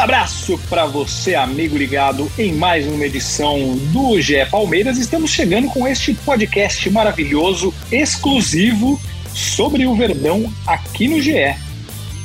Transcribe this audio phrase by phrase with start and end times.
[0.00, 4.96] Abraço para você, amigo ligado, em mais uma edição do GE Palmeiras.
[4.96, 8.98] Estamos chegando com este podcast maravilhoso, exclusivo
[9.34, 11.54] sobre o Verdão aqui no GE.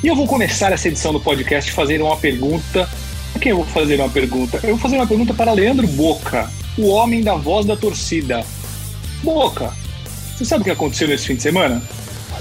[0.02, 2.88] E eu vou começar essa edição do podcast fazendo uma pergunta.
[3.34, 4.58] A quem eu vou fazer uma pergunta?
[4.62, 8.42] Eu vou fazer uma pergunta para Leandro Boca, o homem da voz da torcida.
[9.22, 9.70] Boca,
[10.34, 11.82] você sabe o que aconteceu nesse fim de semana?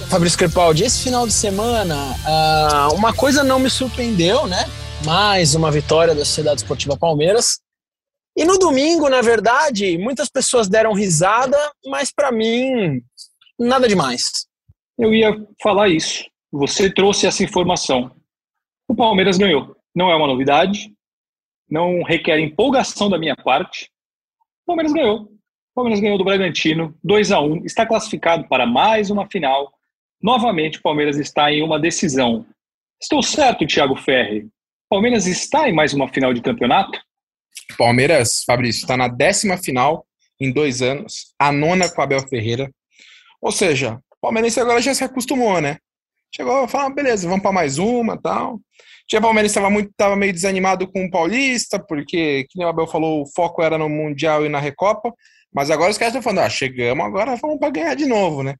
[0.09, 4.65] Fabrício Crepaldi, esse final de semana, uh, uma coisa não me surpreendeu, né?
[5.05, 7.59] Mais uma vitória da Sociedade Esportiva Palmeiras.
[8.35, 13.03] E no domingo, na verdade, muitas pessoas deram risada, mas para mim,
[13.59, 14.47] nada demais.
[14.97, 16.25] Eu ia falar isso.
[16.51, 18.15] Você trouxe essa informação.
[18.87, 19.77] O Palmeiras ganhou.
[19.95, 20.91] Não é uma novidade.
[21.69, 23.91] Não requer empolgação da minha parte.
[24.63, 25.21] O Palmeiras ganhou.
[25.21, 29.71] O Palmeiras ganhou do Bragantino, 2 a 1 Está classificado para mais uma final.
[30.19, 32.43] Novamente, o Palmeiras está em uma decisão.
[32.99, 34.49] Estou certo, Thiago Ferri?
[34.85, 36.99] O Palmeiras está em mais uma final de campeonato?
[37.75, 40.05] Palmeiras, Fabrício, está na décima final
[40.39, 42.71] em dois anos, a nona com Abel Ferreira.
[43.41, 45.77] Ou seja, palmeirense agora já se acostumou, né?
[46.35, 48.59] Chegou a falar, beleza, vamos para mais uma tal.
[49.07, 53.23] Tinha palmeirense estava muito, tava meio desanimado com o Paulista, porque, que o Abel falou,
[53.23, 55.11] o foco era no Mundial e na Recopa.
[55.51, 58.55] Mas agora os caras estão falando, ah, chegamos, agora vamos para ganhar de novo, né?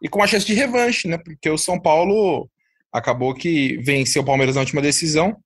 [0.00, 1.18] E com uma chance de revanche, né?
[1.18, 2.48] Porque o São Paulo
[2.92, 5.36] acabou que venceu o Palmeiras na última decisão.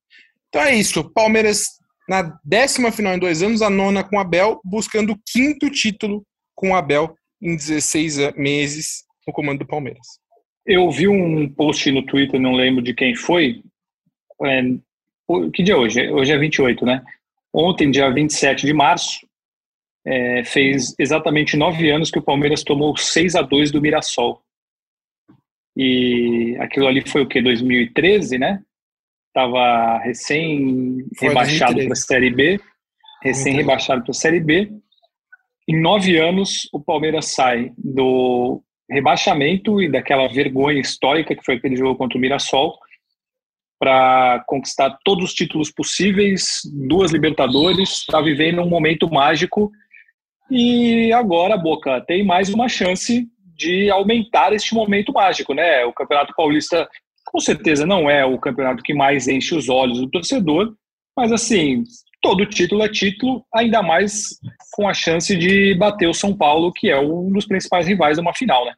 [0.50, 1.08] Então é isso.
[1.12, 1.64] Palmeiras
[2.08, 6.74] na décima final em dois anos, a nona com Abel, buscando o quinto título com
[6.74, 10.06] Abel em 16 meses no comando do Palmeiras.
[10.66, 13.62] Eu vi um post no Twitter, não lembro de quem foi.
[14.44, 14.62] É,
[15.54, 16.10] que dia é hoje?
[16.10, 17.02] Hoje é 28, né?
[17.52, 19.20] Ontem, dia 27 de março,
[20.04, 24.42] é, fez exatamente nove anos que o Palmeiras tomou 6 a 2 do Mirassol.
[25.76, 27.40] E aquilo ali foi o que?
[27.40, 28.62] 2013, né?
[29.32, 32.60] Tava recém rebaixado para a Série B.
[33.22, 34.70] Recém rebaixado para a Série B.
[35.68, 41.76] Em nove anos, o Palmeiras sai do rebaixamento e daquela vergonha histórica que foi aquele
[41.76, 42.76] jogo contra o Mirassol
[43.78, 49.70] para conquistar todos os títulos possíveis, duas Libertadores, está vivendo um momento mágico
[50.50, 53.26] e agora, Boca, tem mais uma chance
[53.56, 55.84] de aumentar este momento mágico, né?
[55.84, 56.88] O Campeonato Paulista
[57.30, 60.74] com certeza não é o campeonato que mais enche os olhos do torcedor,
[61.16, 61.84] mas assim,
[62.20, 64.24] todo título é título, ainda mais
[64.72, 68.20] com a chance de bater o São Paulo, que é um dos principais rivais de
[68.20, 68.74] uma final, né?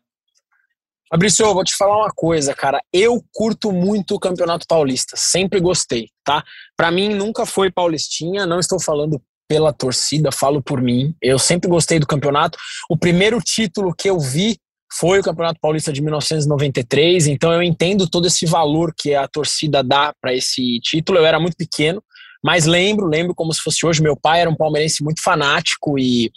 [1.08, 2.80] Fabrício, vou te falar uma coisa, cara.
[2.92, 6.42] Eu curto muito o Campeonato Paulista, sempre gostei, tá?
[6.76, 11.14] Para mim nunca foi paulistinha, não estou falando pela torcida, falo por mim.
[11.20, 12.58] Eu sempre gostei do campeonato.
[12.88, 14.56] O primeiro título que eu vi
[14.98, 19.82] foi o Campeonato Paulista de 1993, então eu entendo todo esse valor que a torcida
[19.82, 21.18] dá para esse título.
[21.18, 22.02] Eu era muito pequeno,
[22.44, 24.02] mas lembro, lembro como se fosse hoje.
[24.02, 26.30] Meu pai era um palmeirense muito fanático e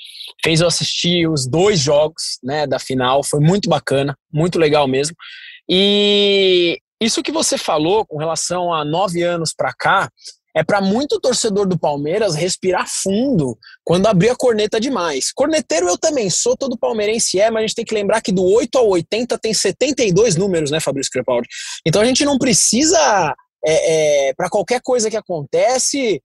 [0.43, 3.23] fez eu assistir os dois jogos né, da final.
[3.23, 5.15] Foi muito bacana, muito legal mesmo.
[5.67, 10.09] E isso que você falou com relação a nove anos para cá
[10.55, 15.31] é para muito torcedor do Palmeiras respirar fundo quando abrir a corneta demais.
[15.33, 18.43] Corneteiro eu também sou, todo palmeirense é, mas a gente tem que lembrar que do
[18.43, 21.47] 8 ao 80 tem 72 números, né, Fabrício Crepaldi?
[21.85, 23.35] Então a gente não precisa
[23.65, 26.21] é, é, para qualquer coisa que acontece,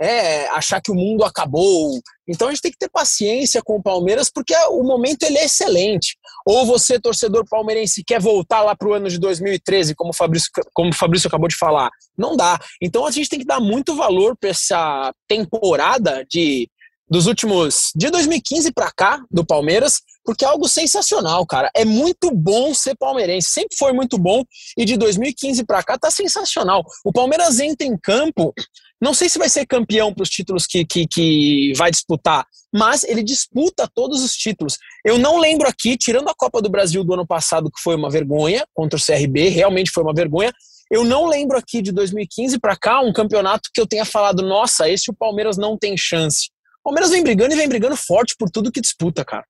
[0.00, 2.00] é, achar que o mundo acabou.
[2.26, 5.44] Então a gente tem que ter paciência com o Palmeiras, porque o momento ele é
[5.44, 6.16] excelente.
[6.46, 10.50] Ou você, torcedor palmeirense, quer voltar lá para o ano de 2013, como o, Fabrício,
[10.72, 11.90] como o Fabrício acabou de falar.
[12.16, 12.58] Não dá.
[12.80, 16.68] Então a gente tem que dar muito valor para essa temporada de
[17.10, 21.68] dos últimos de 2015 para cá do Palmeiras, porque é algo sensacional, cara.
[21.74, 24.44] É muito bom ser palmeirense, sempre foi muito bom
[24.78, 26.84] e de 2015 para cá tá sensacional.
[27.04, 28.54] O Palmeiras entra em campo,
[29.00, 33.02] não sei se vai ser campeão para os títulos que, que, que vai disputar, mas
[33.04, 34.76] ele disputa todos os títulos.
[35.04, 38.10] Eu não lembro aqui, tirando a Copa do Brasil do ano passado, que foi uma
[38.10, 40.52] vergonha contra o CRB, realmente foi uma vergonha.
[40.90, 44.88] Eu não lembro aqui de 2015 para cá um campeonato que eu tenha falado, nossa,
[44.88, 46.50] esse o Palmeiras não tem chance.
[46.80, 49.46] O Palmeiras vem brigando e vem brigando forte por tudo que disputa, cara.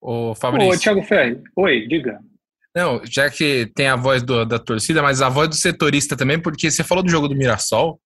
[0.00, 0.72] Ô, Fabrício.
[0.72, 1.42] Ô, Thiago Ferri.
[1.56, 2.20] Oi, diga.
[2.74, 6.40] Não, já que tem a voz do, da torcida, mas a voz do setorista também,
[6.40, 8.00] porque você falou do jogo do Mirassol.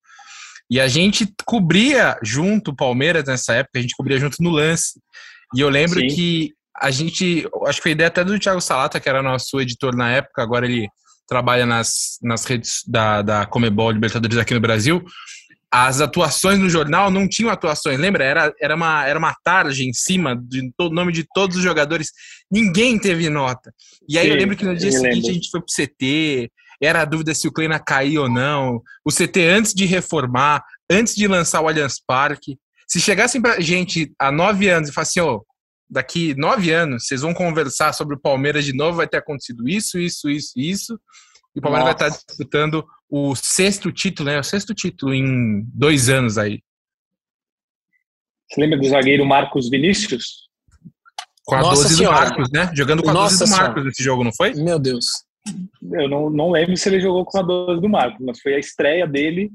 [0.70, 4.98] E a gente cobria junto o Palmeiras nessa época, a gente cobria junto no lance.
[5.54, 6.06] E eu lembro Sim.
[6.06, 9.94] que a gente, acho que foi ideia até do Thiago Salata, que era nosso editor
[9.94, 10.88] na época, agora ele
[11.28, 15.04] trabalha nas, nas redes da, da Comebol Libertadores aqui no Brasil.
[15.76, 18.22] As atuações no jornal não tinham atuações, lembra?
[18.22, 20.40] Era, era, uma, era uma tarde em cima
[20.78, 22.12] do nome de todos os jogadores,
[22.48, 23.74] ninguém teve nota.
[24.08, 25.30] E aí Sim, eu lembro que no dia seguinte lembro.
[25.30, 26.48] a gente foi pro CT,
[26.80, 28.80] era a dúvida se o Kleina caía ou não.
[29.04, 32.56] O CT antes de reformar, antes de lançar o Allianz Parque.
[32.86, 35.44] Se chegassem pra gente há nove anos e falassem, ó, oh,
[35.90, 39.98] daqui nove anos vocês vão conversar sobre o Palmeiras de novo, vai ter acontecido isso,
[39.98, 41.00] isso, isso, isso.
[41.54, 41.98] E o Palmeiras Nossa.
[41.98, 44.40] vai estar disputando o sexto título, né?
[44.40, 46.60] O sexto título em dois anos aí.
[48.50, 50.44] Você lembra do zagueiro Marcos Vinícius?
[51.44, 52.16] Com a Nossa 12 senhora.
[52.16, 52.70] do Marcos, né?
[52.74, 53.84] Jogando com a Nossa 12 do Marcos senhora.
[53.88, 54.54] nesse jogo, não foi?
[54.54, 55.06] Meu Deus.
[55.92, 58.58] Eu não, não lembro se ele jogou com a 12 do Marcos, mas foi a
[58.58, 59.50] estreia dele.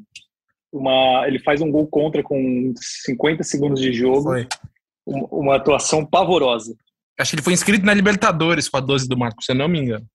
[0.71, 4.23] Uma, ele faz um gol contra com 50 segundos de jogo.
[4.23, 4.47] Foi.
[5.05, 6.75] Uma, uma atuação pavorosa.
[7.19, 9.67] Acho que ele foi inscrito na Libertadores com a 12 do Marcos, se eu não
[9.67, 10.05] me engano.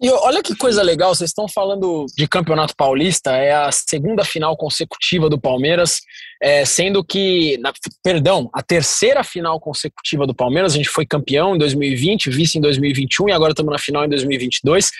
[0.00, 4.56] E olha que coisa legal, vocês estão falando de Campeonato Paulista, é a segunda final
[4.56, 6.00] consecutiva do Palmeiras,
[6.40, 11.56] é, sendo que, na, perdão, a terceira final consecutiva do Palmeiras, a gente foi campeão
[11.56, 14.92] em 2020, vice em 2021 e agora estamos na final em 2022,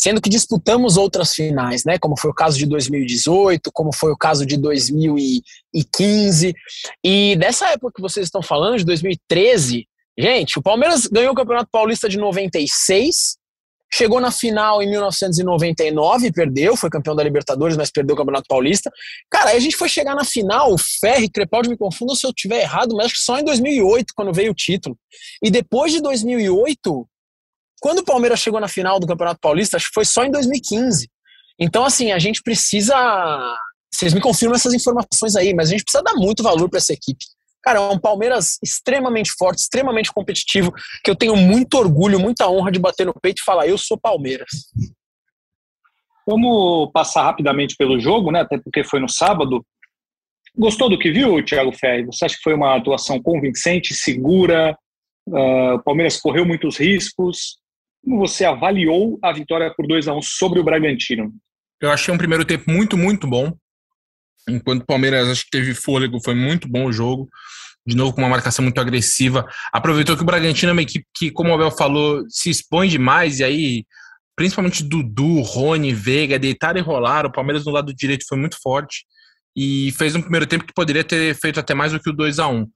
[0.00, 4.16] sendo que disputamos outras finais, né, como foi o caso de 2018, como foi o
[4.16, 6.54] caso de 2015,
[7.04, 9.86] e dessa época que vocês estão falando, de 2013,
[10.18, 13.36] gente, o Palmeiras ganhou o Campeonato Paulista de 96,
[13.92, 18.90] Chegou na final em 1999, perdeu, foi campeão da Libertadores, mas perdeu o Campeonato Paulista.
[19.30, 22.30] Cara, aí a gente foi chegar na final, o Ferri, Crepaldi me confunda se eu
[22.30, 24.98] estiver errado, mas acho que só em 2008, quando veio o título.
[25.42, 27.08] E depois de 2008,
[27.80, 31.08] quando o Palmeiras chegou na final do Campeonato Paulista, acho que foi só em 2015.
[31.58, 32.94] Então, assim, a gente precisa.
[33.92, 36.92] Vocês me confirmam essas informações aí, mas a gente precisa dar muito valor para essa
[36.92, 37.24] equipe.
[37.66, 40.72] Cara, é um Palmeiras extremamente forte, extremamente competitivo,
[41.02, 43.98] que eu tenho muito orgulho, muita honra de bater no peito e falar: eu sou
[43.98, 44.48] Palmeiras.
[46.24, 48.42] Vamos passar rapidamente pelo jogo, né?
[48.42, 49.66] Até porque foi no sábado.
[50.56, 52.06] Gostou do que viu, Thiago Ferri?
[52.06, 54.78] Você acha que foi uma atuação convincente, segura?
[55.26, 57.58] Uh, o Palmeiras correu muitos riscos.
[58.04, 61.32] Como você avaliou a vitória por 2 a 1 um sobre o Bragantino?
[61.80, 63.52] Eu achei um primeiro tempo muito, muito bom.
[64.48, 67.28] Enquanto o Palmeiras acho que teve fôlego, foi muito bom o jogo.
[67.86, 69.46] De novo, com uma marcação muito agressiva.
[69.72, 73.38] Aproveitou que o Bragantino é uma equipe que, como o Abel falou, se expõe demais.
[73.38, 73.84] E aí,
[74.34, 77.28] principalmente Dudu, Rony, Veiga, deitaram e rolaram.
[77.28, 79.04] O Palmeiras no lado direito foi muito forte.
[79.56, 82.38] E fez um primeiro tempo que poderia ter feito até mais do que o 2
[82.38, 82.66] a 1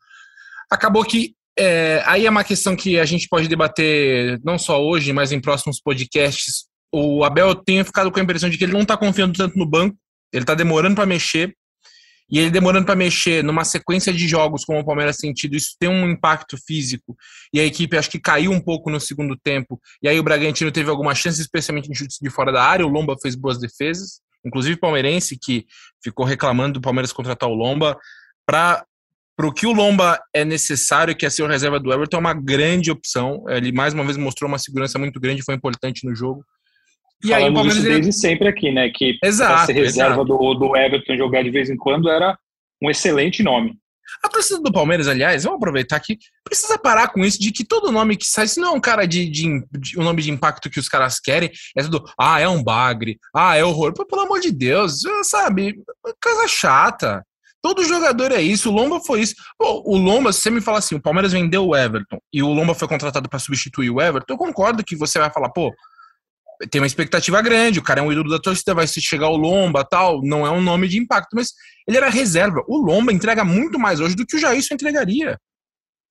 [0.71, 1.35] Acabou que.
[1.59, 5.41] É, aí é uma questão que a gente pode debater não só hoje, mas em
[5.41, 6.67] próximos podcasts.
[6.93, 9.67] O Abel tem ficado com a impressão de que ele não está confiando tanto no
[9.67, 9.97] banco.
[10.33, 11.55] Ele está demorando para mexer.
[12.31, 15.89] E ele demorando para mexer numa sequência de jogos como o Palmeiras tem isso tem
[15.89, 17.17] um impacto físico.
[17.53, 19.81] E a equipe acho que caiu um pouco no segundo tempo.
[20.03, 22.87] E aí o Bragantino teve algumas chances, especialmente em chutes de fora da área.
[22.87, 25.67] O Lomba fez boas defesas, inclusive o palmeirense que
[26.03, 27.99] ficou reclamando do Palmeiras contratar o Lomba
[28.47, 28.85] para
[29.41, 32.35] o que o Lomba é necessário, que é ser o reserva do Everton, é uma
[32.35, 33.45] grande opção.
[33.49, 36.45] Ele mais uma vez mostrou uma segurança muito grande, foi importante no jogo.
[37.23, 38.13] E aí o Palmeiras desde ele...
[38.13, 38.91] sempre aqui, né?
[38.91, 42.37] Que exato, ser reserva do, do Everton jogar de vez em quando era
[42.83, 43.79] um excelente nome.
[44.25, 47.93] A torcida do Palmeiras, aliás, vamos aproveitar aqui, precisa parar com isso de que todo
[47.93, 50.69] nome que sai, se não é um cara de, de, de um nome de impacto
[50.69, 53.93] que os caras querem, é tudo, ah, é um bagre, ah, é horror.
[53.93, 55.81] Pô, pelo amor de Deus, sabe?
[56.23, 57.25] Coisa chata.
[57.63, 59.35] Todo jogador é isso, o Lomba foi isso.
[59.59, 62.53] Pô, o Lomba, se você me fala assim, o Palmeiras vendeu o Everton e o
[62.53, 65.73] Lomba foi contratado para substituir o Everton, eu concordo que você vai falar, pô,
[66.69, 69.37] tem uma expectativa grande, o cara é um ídolo da torcida, vai se chegar o
[69.37, 71.53] Lomba tal, não é um nome de impacto, mas
[71.87, 72.63] ele era reserva.
[72.69, 75.39] O Lomba entrega muito mais hoje do que o Jailson entregaria.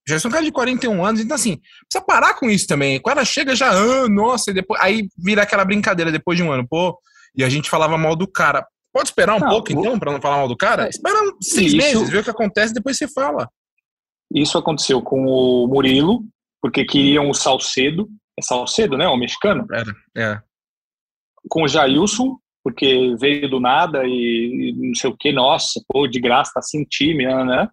[0.08, 2.98] O Jailson é um cara de 41 anos, então assim, precisa parar com isso também.
[2.98, 6.52] O cara chega já, ah, nossa, e depois, aí vira aquela brincadeira depois de um
[6.52, 6.98] ano, pô,
[7.36, 8.66] e a gente falava mal do cara.
[8.92, 10.86] Pode esperar um não, pouco, então, para não falar mal do cara?
[10.86, 13.48] É, Espera seis isso, meses, vê o que acontece, depois você fala.
[14.34, 16.24] Isso aconteceu com o Murilo,
[16.60, 19.08] porque queriam o Salcedo, é Salcedo, né?
[19.08, 19.66] O mexicano.
[19.72, 20.42] Era, é.
[21.50, 26.08] Com o Jailson, porque veio do nada e, e não sei o que, nossa, pô,
[26.08, 27.70] de graça, tá sem time, né?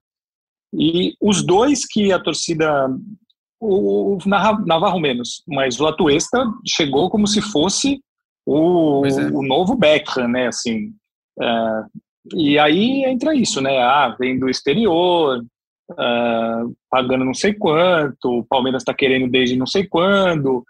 [0.75, 2.89] E os dois que a torcida.
[3.59, 7.99] O, o Navarro menos, mas o Atuesta chegou como se fosse
[8.45, 9.27] o, é.
[9.33, 10.49] o novo Beckham, né?
[10.49, 10.93] Assim,
[11.41, 11.83] é,
[12.35, 13.79] e aí entra isso, né?
[13.79, 15.43] Ah, vem do exterior,
[15.93, 20.65] uh, pagando não sei quanto, o Palmeiras está querendo desde não sei quando.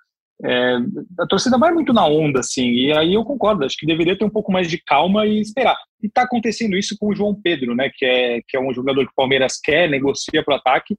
[0.44, 0.76] É,
[1.18, 4.24] a torcida vai muito na onda, assim, e aí eu concordo, acho que deveria ter
[4.24, 5.76] um pouco mais de calma e esperar.
[6.02, 9.04] E está acontecendo isso com o João Pedro, né, que é, que é um jogador
[9.06, 10.94] que o Palmeiras quer, negocia para o ataque.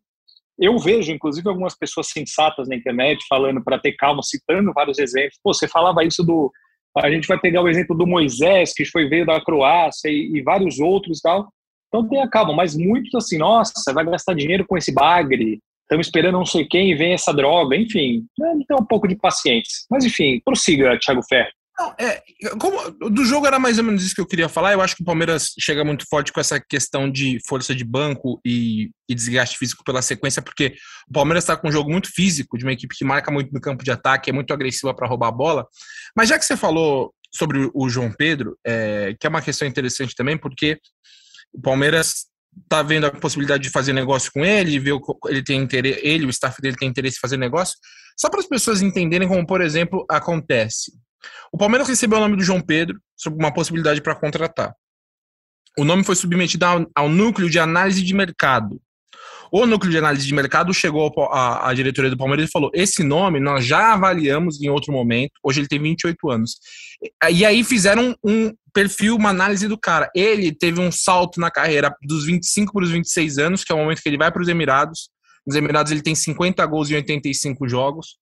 [0.60, 5.40] Eu vejo, inclusive, algumas pessoas sensatas na internet falando para ter calma, citando vários exemplos.
[5.44, 6.52] Pô, você falava isso do.
[6.98, 10.42] A gente vai pegar o exemplo do Moisés, que foi veio da Croácia, e, e
[10.42, 11.48] vários outros e tal.
[11.88, 16.38] Então tenha calma, mas muitos assim, nossa, vai gastar dinheiro com esse bagre, estamos esperando
[16.38, 19.86] não sei quem e vem essa droga, enfim, né, tem um pouco de paciência.
[19.89, 21.50] Mas enfim, prossiga, Thiago Ferro.
[21.79, 22.24] Não, é,
[22.60, 24.74] como, do jogo era mais ou menos isso que eu queria falar.
[24.74, 28.41] Eu acho que o Palmeiras chega muito forte com essa questão de força de banco
[28.44, 30.75] e, e desgaste físico pela sequência, porque
[31.08, 33.62] o Palmeiras está com um jogo muito físico, de uma equipe que marca muito no
[33.62, 35.67] campo de ataque, é muito agressiva para roubar a bola.
[36.15, 40.15] Mas já que você falou sobre o João Pedro, é, que é uma questão interessante
[40.15, 40.79] também, porque
[41.54, 42.27] o Palmeiras
[42.68, 46.25] tá vendo a possibilidade de fazer negócio com ele, ver o, ele tem interesse, ele,
[46.25, 47.75] o staff dele tem interesse em fazer negócio,
[48.18, 50.92] só para as pessoas entenderem como, por exemplo, acontece.
[51.51, 54.74] O Palmeiras recebeu o nome do João Pedro sobre uma possibilidade para contratar.
[55.77, 58.82] O nome foi submetido ao, ao, núcleo de análise de mercado.
[59.51, 63.39] O núcleo de análise de mercado chegou à diretoria do Palmeiras e falou: esse nome
[63.39, 65.32] nós já avaliamos em outro momento.
[65.44, 66.58] Hoje ele tem 28 anos.
[67.32, 70.07] E aí fizeram um perfil, uma análise do cara.
[70.13, 73.79] Ele teve um salto na carreira dos 25 para os 26 anos, que é o
[73.79, 75.10] momento que ele vai para os Emirados.
[75.48, 78.17] Nos Emirados ele tem 50 gols em 85 jogos.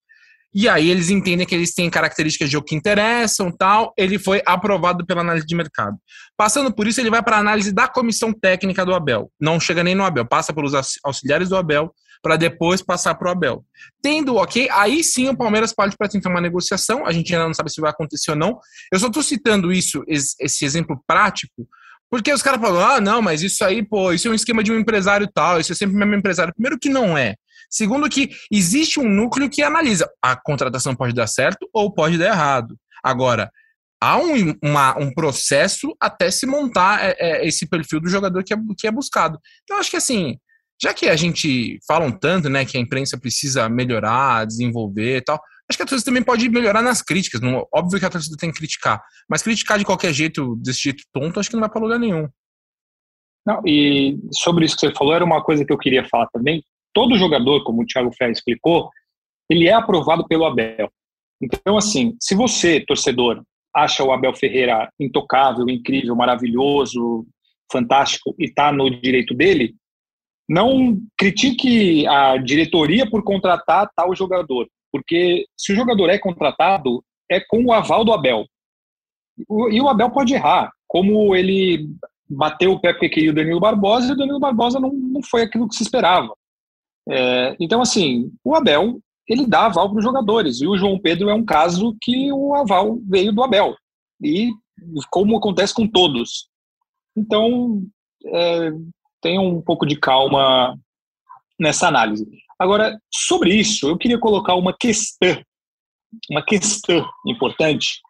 [0.54, 3.94] E aí eles entendem que eles têm características de jogo que interessam, tal.
[3.98, 5.98] Ele foi aprovado pela análise de mercado.
[6.38, 9.30] Passando por isso, ele vai para a análise da comissão técnica do Abel.
[9.38, 10.72] Não chega nem no Abel, passa pelos
[11.04, 11.94] auxiliares do Abel
[12.26, 13.64] para depois passar para o Abel.
[14.02, 17.06] Tendo ok, aí sim o Palmeiras pode para tentar uma negociação.
[17.06, 18.58] A gente ainda não sabe se vai acontecer ou não.
[18.92, 21.68] Eu só estou citando isso, esse exemplo prático,
[22.10, 24.72] porque os caras falam, ah, não, mas isso aí, pô, isso é um esquema de
[24.72, 26.52] um empresário tal, isso é sempre o mesmo empresário.
[26.52, 27.36] Primeiro que não é.
[27.70, 32.30] Segundo, que existe um núcleo que analisa a contratação pode dar certo ou pode dar
[32.30, 32.76] errado.
[33.04, 33.52] Agora,
[34.02, 38.52] há um, uma, um processo até se montar é, é, esse perfil do jogador que
[38.52, 39.38] é, que é buscado.
[39.64, 40.40] Então, acho que assim,
[40.82, 45.22] já que a gente fala um tanto, né, que a imprensa precisa melhorar, desenvolver e
[45.22, 45.40] tal,
[45.70, 47.42] acho que a torcida também pode melhorar nas críticas.
[47.42, 51.04] Não, óbvio que a torcida tem que criticar, mas criticar de qualquer jeito, desse jeito
[51.14, 52.28] tonto, acho que não vai para lugar nenhum.
[53.46, 56.64] Não, e sobre isso que você falou, era uma coisa que eu queria falar também,
[56.94, 58.90] todo jogador, como o Thiago Ferreira explicou,
[59.50, 60.90] ele é aprovado pelo Abel.
[61.42, 63.44] Então, assim, se você, torcedor,
[63.76, 67.28] acha o Abel Ferreira intocável, incrível, maravilhoso,
[67.72, 69.76] fantástico e está no direito dele,
[70.48, 77.40] não critique a diretoria por contratar tal jogador, porque se o jogador é contratado, é
[77.40, 78.46] com o aval do Abel.
[79.72, 81.90] E o Abel pode errar, como ele
[82.30, 85.42] bateu o pé porque queria o Danilo Barbosa e o Danilo Barbosa não, não foi
[85.42, 86.34] aquilo que se esperava.
[87.08, 91.30] É, então, assim, o Abel ele dá aval para os jogadores e o João Pedro
[91.30, 93.76] é um caso que o aval veio do Abel
[94.22, 94.52] e
[95.10, 96.48] como acontece com todos.
[97.16, 97.84] Então,
[98.26, 98.72] é,
[99.26, 100.78] tenha um pouco de calma
[101.60, 102.28] nessa análise.
[102.60, 105.42] Agora, sobre isso, eu queria colocar uma questão,
[106.30, 108.02] uma questão importante,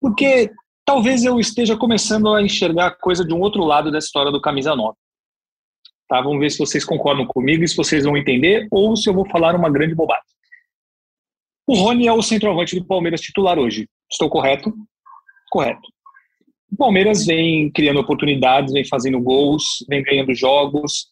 [0.00, 0.50] porque
[0.86, 4.40] talvez eu esteja começando a enxergar a coisa de um outro lado da história do
[4.40, 4.96] camisa 9.
[6.08, 6.22] Tá?
[6.22, 9.28] Vamos ver se vocês concordam comigo e se vocês vão entender ou se eu vou
[9.28, 10.24] falar uma grande bobagem.
[11.66, 13.86] O Rony é o centroavante do Palmeiras titular hoje.
[14.10, 14.72] Estou correto?
[15.50, 15.86] Correto.
[16.72, 21.08] O Palmeiras vem criando oportunidades, vem fazendo gols, vem ganhando jogos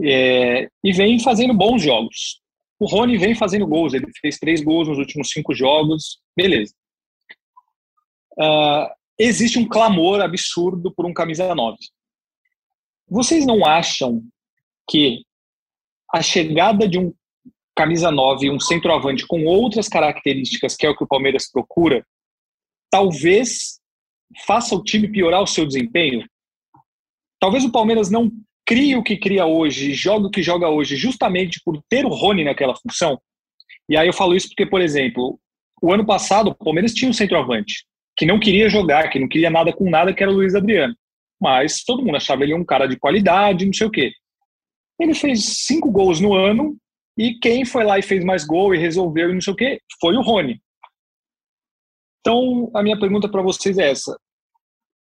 [0.00, 2.40] é, e vem fazendo bons jogos.
[2.78, 6.72] O Rony vem fazendo gols, ele fez três gols nos últimos cinco jogos, beleza.
[8.38, 8.88] Uh,
[9.18, 11.76] existe um clamor absurdo por um camisa 9.
[13.08, 14.22] Vocês não acham
[14.88, 15.24] que
[16.14, 17.12] a chegada de um
[17.74, 22.06] camisa 9, um centroavante com outras características, que é o que o Palmeiras procura,
[22.90, 23.79] talvez
[24.46, 26.24] faça o time piorar o seu desempenho?
[27.38, 28.30] Talvez o Palmeiras não
[28.66, 32.44] crie o que cria hoje, joga o que joga hoje, justamente por ter o Rony
[32.44, 33.20] naquela função.
[33.88, 35.38] E aí eu falo isso porque, por exemplo,
[35.82, 37.84] o ano passado o Palmeiras tinha um centroavante
[38.16, 40.94] que não queria jogar, que não queria nada com nada, que era o Luiz Adriano.
[41.40, 44.12] Mas todo mundo achava ele um cara de qualidade, não sei o quê.
[45.00, 46.76] Ele fez cinco gols no ano
[47.16, 49.80] e quem foi lá e fez mais gol e resolveu e não sei o quê
[50.00, 50.60] foi o Rony.
[52.20, 54.18] Então, a minha pergunta para vocês é essa.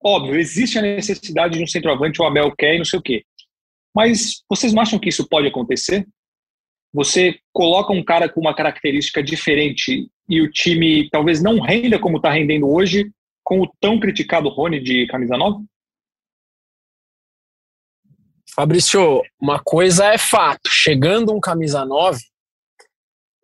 [0.03, 3.25] Óbvio, existe a necessidade de um centroavante, o Abel quer e não sei o quê.
[3.95, 6.07] Mas vocês não acham que isso pode acontecer?
[6.93, 12.19] Você coloca um cara com uma característica diferente e o time talvez não renda como
[12.19, 13.11] está rendendo hoje
[13.43, 15.65] com o tão criticado Rony de camisa 9?
[18.55, 20.69] Fabrício, uma coisa é fato.
[20.69, 22.21] Chegando um camisa 9,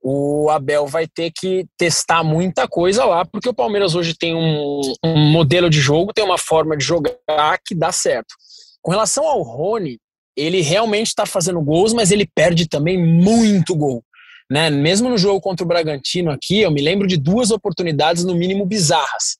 [0.06, 4.92] o Abel vai ter que testar muita coisa lá, porque o Palmeiras hoje tem um,
[5.02, 8.34] um modelo de jogo, tem uma forma de jogar que dá certo.
[8.82, 9.98] Com relação ao Rony,
[10.36, 14.04] ele realmente está fazendo gols, mas ele perde também muito gol.
[14.50, 14.68] Né?
[14.68, 18.66] Mesmo no jogo contra o Bragantino aqui, eu me lembro de duas oportunidades, no mínimo,
[18.66, 19.38] bizarras.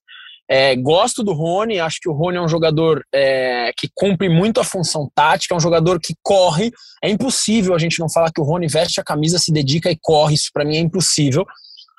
[0.49, 4.61] É, gosto do Rony, acho que o Rony é um jogador é, que cumpre muito
[4.61, 6.71] a função tática, é um jogador que corre.
[7.03, 9.99] É impossível a gente não falar que o Rony veste a camisa, se dedica e
[10.01, 11.47] corre, isso para mim é impossível.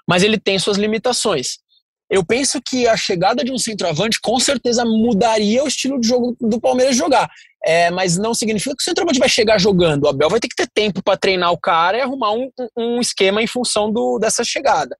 [0.07, 1.57] Mas ele tem suas limitações.
[2.07, 6.37] Eu penso que a chegada de um centroavante com certeza mudaria o estilo de jogo
[6.39, 7.27] do Palmeiras jogar.
[7.65, 10.03] É, mas não significa que o centroavante vai chegar jogando.
[10.03, 12.47] O Abel vai ter que ter tempo para treinar o cara e arrumar um,
[12.77, 14.95] um esquema em função do, dessa chegada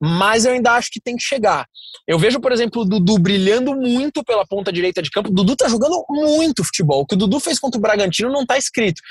[0.00, 1.66] mas eu ainda acho que tem que chegar.
[2.08, 5.28] Eu vejo, por exemplo, o Dudu brilhando muito pela ponta direita de campo.
[5.30, 7.02] O Dudu tá jogando muito futebol.
[7.02, 9.02] O que o Dudu fez contra o Bragantino não tá escrito.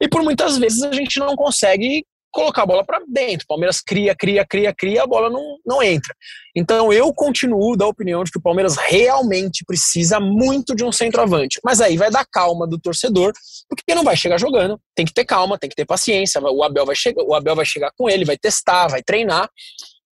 [0.00, 3.44] E por muitas vezes a gente não consegue colocar a bola para dentro.
[3.44, 6.14] O Palmeiras cria, cria, cria, cria, a bola não, não entra.
[6.56, 11.60] Então eu continuo da opinião de que o Palmeiras realmente precisa muito de um centroavante.
[11.64, 13.32] Mas aí vai dar calma do torcedor,
[13.68, 14.80] porque não vai chegar jogando.
[14.94, 16.40] Tem que ter calma, tem que ter paciência.
[16.40, 19.48] O Abel vai chegar, o Abel vai chegar com ele, vai testar, vai treinar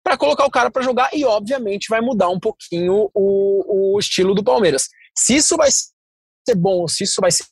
[0.07, 4.33] para colocar o cara para jogar e, obviamente, vai mudar um pouquinho o, o estilo
[4.33, 4.87] do Palmeiras.
[5.13, 7.45] Se isso vai ser bom, se isso vai ser.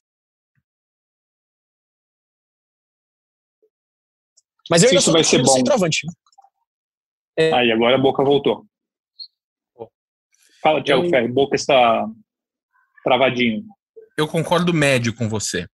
[4.69, 5.51] Mas eu se isso vai ser bom.
[5.51, 6.07] Centroavante.
[7.37, 7.53] É...
[7.53, 8.65] Aí, agora a boca voltou.
[10.63, 11.09] Fala, Tiago eu...
[11.09, 12.07] Ferro, boca está
[13.03, 13.65] travadinho.
[14.17, 15.67] Eu concordo médio com você.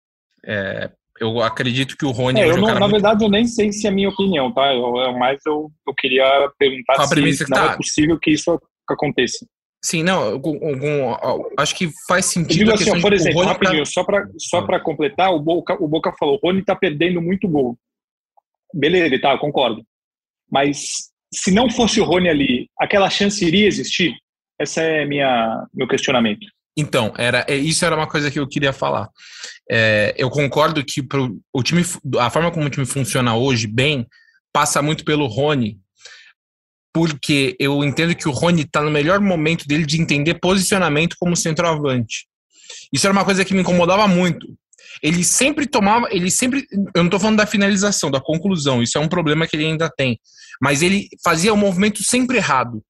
[0.47, 2.41] É, eu acredito que o Rony.
[2.41, 2.93] É, eu não, na muito...
[2.93, 4.75] verdade, eu nem sei se é a minha opinião, tá?
[4.75, 7.73] Eu, mas eu, eu queria perguntar Qual se não tá...
[7.73, 9.47] é possível que isso aconteça.
[9.85, 11.15] Sim, não, algum,
[11.57, 12.71] acho que faz sentido.
[12.71, 13.87] Eu digo assim, por exemplo, rapidinho, pra...
[13.87, 14.81] só para só ah.
[14.81, 17.79] completar, o Boca, o Boca falou: o Rony está perdendo muito gol.
[18.75, 19.83] Beleza, tá, concordo.
[20.51, 24.15] Mas se não fosse o Rony ali, aquela chance iria existir?
[24.61, 26.47] Esse é minha, meu questionamento.
[26.77, 29.09] Então, era, é, isso era uma coisa que eu queria falar.
[29.71, 31.85] É, eu concordo que pro, o time,
[32.19, 34.07] a forma como o time funciona hoje, bem,
[34.53, 35.79] passa muito pelo Rony,
[36.93, 41.37] porque eu entendo que o Rony está no melhor momento dele de entender posicionamento como
[41.37, 42.27] centroavante.
[42.93, 44.47] Isso era uma coisa que me incomodava muito.
[45.03, 49.01] Ele sempre tomava, ele sempre, eu não estou falando da finalização, da conclusão, isso é
[49.01, 50.19] um problema que ele ainda tem,
[50.61, 52.83] mas ele fazia o movimento sempre errado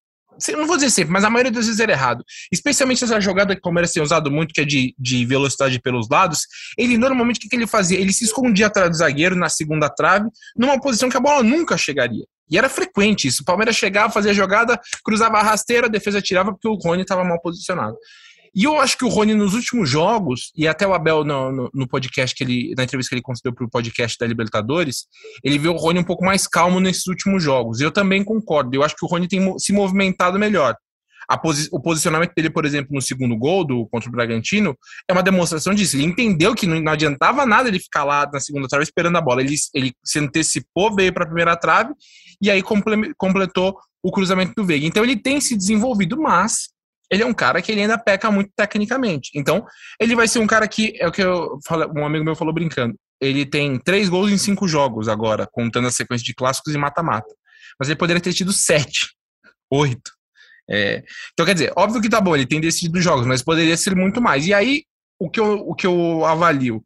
[0.57, 2.24] não vou dizer sempre, mas a maioria das vezes era errado.
[2.53, 6.09] Especialmente essa jogada que o Palmeiras tem usado muito, que é de, de velocidade pelos
[6.09, 6.40] lados.
[6.77, 7.98] Ele normalmente o que, que ele fazia?
[7.98, 11.77] Ele se escondia atrás do zagueiro na segunda trave, numa posição que a bola nunca
[11.77, 12.24] chegaria.
[12.51, 13.42] E era frequente isso.
[13.42, 17.03] O Palmeiras chegava, fazia a jogada, cruzava a rasteira, a defesa tirava porque o Rony
[17.03, 17.96] estava mal posicionado.
[18.54, 21.70] E eu acho que o Rony, nos últimos jogos, e até o Abel no, no,
[21.72, 25.06] no podcast que ele, na entrevista que ele concedeu para o podcast da Libertadores,
[25.44, 27.80] ele viu o Rony um pouco mais calmo nesses últimos jogos.
[27.80, 28.74] Eu também concordo.
[28.74, 30.74] Eu acho que o Rony tem se movimentado melhor.
[31.37, 34.74] Posi o posicionamento dele, por exemplo, no segundo gol do contra o Bragantino,
[35.06, 35.96] é uma demonstração disso.
[35.96, 39.20] Ele entendeu que não, não adiantava nada ele ficar lá na segunda trave esperando a
[39.20, 39.42] bola.
[39.42, 41.92] Ele, ele se antecipou, veio para a primeira trave
[42.40, 44.87] e aí completou o cruzamento do Veiga.
[44.87, 46.70] Então ele tem se desenvolvido, mas
[47.11, 49.31] ele é um cara que ele ainda peca muito tecnicamente.
[49.35, 49.64] Então,
[50.01, 52.53] ele vai ser um cara que, é o que eu falo, um amigo meu falou
[52.53, 56.79] brincando, ele tem três gols em cinco jogos agora, contando a sequência de clássicos e
[56.79, 57.35] mata-mata.
[57.79, 59.14] Mas ele poderia ter tido sete,
[59.71, 60.11] oito.
[60.71, 63.97] É, então, quer dizer, óbvio que tá bom, ele tem decidido jogos, mas poderia ser
[63.97, 64.47] muito mais.
[64.47, 64.85] E aí,
[65.18, 66.85] o que eu, o que eu avalio?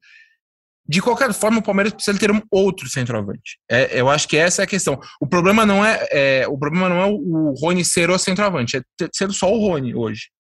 [0.87, 3.59] De qualquer forma, o Palmeiras precisa ter um outro centroavante.
[3.71, 5.01] É, eu acho que essa é a questão.
[5.21, 8.83] O problema não é, é o problema não é o Rony ser o centroavante, é
[9.13, 10.31] ser só o Rony hoje.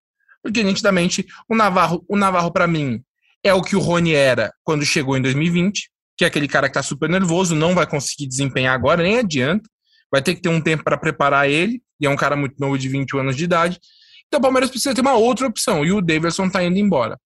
[0.42, 3.00] Porque nitidamente o Navarro, o Navarro para mim
[3.44, 6.74] é o que o Rony era quando chegou em 2020, que é aquele cara que
[6.74, 9.68] tá super nervoso, não vai conseguir desempenhar agora, nem adianta.
[10.10, 12.76] Vai ter que ter um tempo para preparar ele, e é um cara muito novo
[12.76, 13.78] de 21 anos de idade.
[14.26, 17.18] Então o Palmeiras precisa ter uma outra opção, e o Davidson tá indo embora.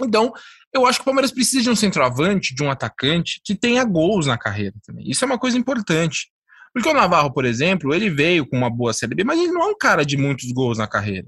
[0.00, 0.32] Então,
[0.72, 4.26] eu acho que o Palmeiras precisa de um centroavante, de um atacante que tenha gols
[4.26, 5.08] na carreira também.
[5.08, 6.30] Isso é uma coisa importante.
[6.72, 9.62] Porque o Navarro, por exemplo, ele veio com uma boa Série B, mas ele não
[9.62, 11.26] é um cara de muitos gols na carreira.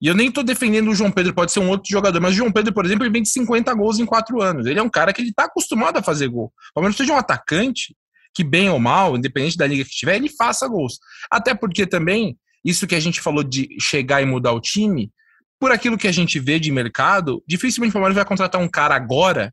[0.00, 2.36] E eu nem estou defendendo o João Pedro, pode ser um outro jogador, mas o
[2.36, 4.66] João Pedro, por exemplo, ele vem de 50 gols em 4 anos.
[4.66, 6.46] Ele é um cara que ele está acostumado a fazer gol.
[6.46, 7.96] O Palmeiras precisa de um atacante
[8.34, 10.98] que, bem ou mal, independente da liga que estiver, ele faça gols.
[11.30, 15.10] Até porque também, isso que a gente falou de chegar e mudar o time,
[15.58, 18.94] por aquilo que a gente vê de mercado, dificilmente o Palmeiras vai contratar um cara
[18.94, 19.52] agora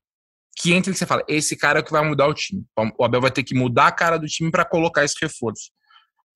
[0.56, 2.64] que entra e você fala, esse cara é o que vai mudar o time.
[2.98, 5.72] O Abel vai ter que mudar a cara do time para colocar esse reforço.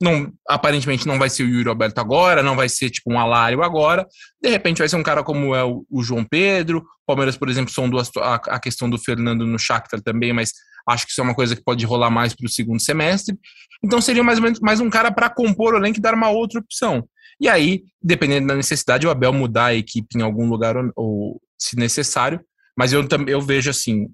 [0.02, 3.64] Não, aparentemente não vai ser o Yuri Alberto agora, não vai ser tipo um Alário
[3.64, 4.08] agora.
[4.42, 6.86] De repente vai ser um cara como é o, o João Pedro.
[7.06, 7.90] Palmeiras, por exemplo, são
[8.22, 10.52] a, a, questão do Fernando no Shakhtar também, mas
[10.88, 13.36] acho que isso é uma coisa que pode rolar mais para o segundo semestre.
[13.84, 17.08] Então seria mais, mais um cara para compor o elenco e dar uma outra opção.
[17.40, 21.42] E aí, dependendo da necessidade, o Abel mudar a equipe em algum lugar, ou, ou
[21.58, 22.40] se necessário.
[22.78, 24.08] Mas eu, eu vejo assim: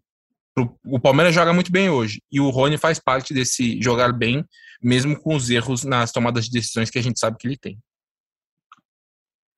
[0.86, 2.22] o Palmeiras joga muito bem hoje.
[2.32, 4.44] E o Rony faz parte desse jogar bem,
[4.82, 7.78] mesmo com os erros nas tomadas de decisões que a gente sabe que ele tem.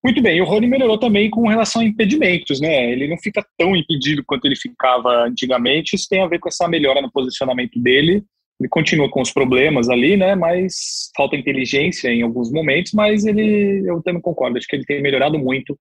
[0.04, 2.92] Muito bem, o Rony melhorou também com relação a impedimentos, né?
[2.92, 5.96] Ele não fica tão impedido quanto ele ficava antigamente.
[5.96, 8.24] Isso tem a ver com essa melhora no posicionamento dele.
[8.60, 10.36] Ele continua com os problemas ali, né?
[10.36, 15.02] Mas falta inteligência em alguns momentos, mas ele, eu também concordo, acho que ele tem
[15.02, 15.78] melhorado muito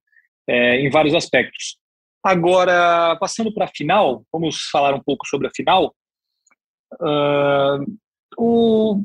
[0.47, 1.77] é, em vários aspectos.
[2.23, 5.93] Agora, passando para a final, vamos falar um pouco sobre a final.
[6.99, 7.85] Uh,
[8.37, 9.03] o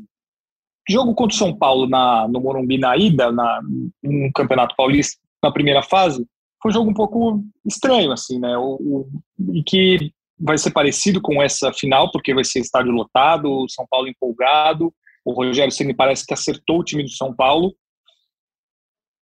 [0.89, 3.61] jogo contra o São Paulo na, no Morumbi na ida, na,
[4.03, 6.25] no Campeonato Paulista, na primeira fase,
[6.61, 8.57] foi um jogo um pouco estranho, assim, né?
[8.57, 9.09] O, o,
[9.53, 14.07] e que vai ser parecido com essa final, porque vai ser estádio lotado, São Paulo
[14.07, 17.75] empolgado, o Rogério Ceni parece que acertou o time do São Paulo.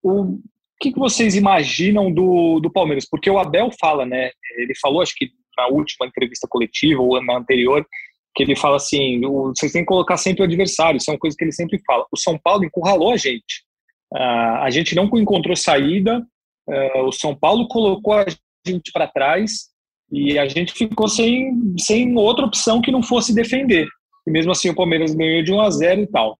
[0.02, 0.40] O
[0.80, 3.06] que, que vocês imaginam do, do Palmeiras?
[3.10, 4.32] Porque o Abel fala, né?
[4.58, 7.86] Ele falou, acho que na última entrevista coletiva ou na anterior,
[8.34, 11.36] que ele fala assim: vocês têm que colocar sempre o adversário, isso é uma coisa
[11.38, 12.06] que ele sempre fala.
[12.12, 13.66] O São Paulo encurralou a gente.
[14.14, 16.26] Uh, a gente não encontrou saída,
[16.68, 18.26] uh, o São Paulo colocou a
[18.66, 19.69] gente para trás
[20.12, 23.88] e a gente ficou sem, sem outra opção que não fosse defender.
[24.28, 26.38] E mesmo assim o Palmeiras ganhou de 1 a 0 e tal.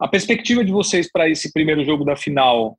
[0.00, 2.76] A perspectiva de vocês para esse primeiro jogo da final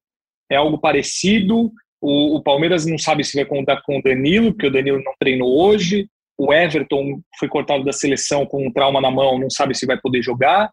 [0.52, 1.72] é algo parecido?
[2.02, 5.14] O, o, Palmeiras não sabe se vai contar com o Danilo, porque o Danilo não
[5.18, 9.76] treinou hoje o Everton foi cortado da seleção com um trauma na mão, não sabe
[9.76, 10.68] se vai poder jogar.
[10.68, 10.72] O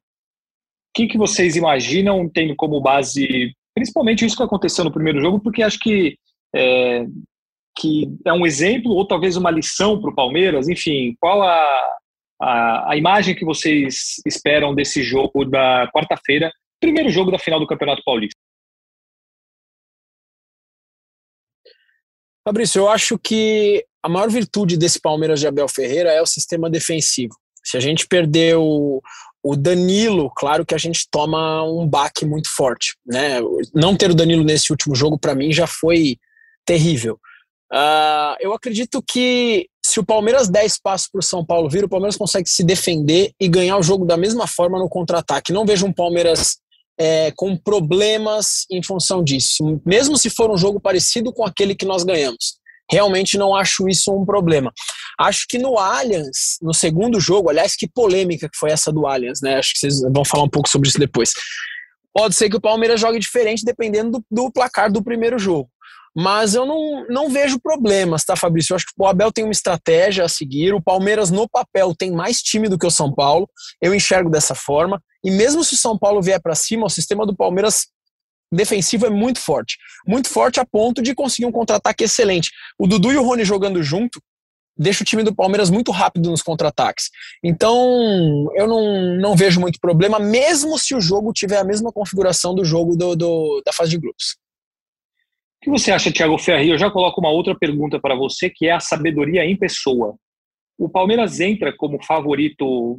[0.95, 5.63] que, que vocês imaginam tendo como base, principalmente isso que aconteceu no primeiro jogo, porque
[5.63, 6.17] acho que
[6.55, 7.05] é,
[7.81, 10.69] que é um exemplo ou talvez uma lição para o Palmeiras.
[10.69, 11.99] Enfim, qual a,
[12.41, 17.67] a, a imagem que vocês esperam desse jogo da quarta-feira, primeiro jogo da final do
[17.67, 18.39] Campeonato Paulista?
[22.47, 26.69] Fabrício, eu acho que a maior virtude desse Palmeiras de Abel Ferreira é o sistema
[26.69, 27.35] defensivo.
[27.63, 29.03] Se a gente perder o,
[29.43, 32.97] o Danilo, claro que a gente toma um baque muito forte.
[33.07, 33.41] Né?
[33.75, 36.17] Não ter o Danilo nesse último jogo, para mim, já foi
[36.65, 37.21] terrível.
[37.73, 41.89] Uh, eu acredito que se o Palmeiras der espaço para o São Paulo vir, o
[41.89, 45.53] Palmeiras consegue se defender e ganhar o jogo da mesma forma no contra-ataque.
[45.53, 46.59] Não vejo um Palmeiras
[46.99, 51.87] é, com problemas em função disso, mesmo se for um jogo parecido com aquele que
[51.87, 54.73] nós ganhamos realmente não acho isso um problema.
[55.19, 59.41] Acho que no Allianz, no segundo jogo, aliás, que polêmica que foi essa do Allianz,
[59.41, 59.57] né?
[59.57, 61.33] Acho que vocês vão falar um pouco sobre isso depois.
[62.13, 65.71] Pode ser que o Palmeiras jogue diferente dependendo do, do placar do primeiro jogo.
[66.15, 68.73] Mas eu não, não vejo problemas, tá, Fabrício?
[68.73, 70.75] Eu acho que o Abel tem uma estratégia a seguir.
[70.75, 73.49] O Palmeiras, no papel, tem mais time do que o São Paulo.
[73.81, 75.01] Eu enxergo dessa forma.
[75.25, 77.87] E mesmo se o São Paulo vier para cima, o sistema do Palmeiras
[78.53, 79.77] defensivo é muito forte.
[80.07, 82.51] Muito forte a ponto de conseguir um contra-ataque excelente.
[82.79, 84.21] O Dudu e o Rony jogando junto
[84.77, 87.11] deixa o time do Palmeiras muito rápido nos contra-ataques.
[87.45, 92.55] Então, eu não, não vejo muito problema, mesmo se o jogo tiver a mesma configuração
[92.55, 94.37] do jogo do, do da fase de grupos.
[95.61, 96.71] O que você acha, Thiago Ferri?
[96.71, 100.17] Eu já coloco uma outra pergunta para você, que é a sabedoria em pessoa.
[100.79, 102.99] O Palmeiras entra como favorito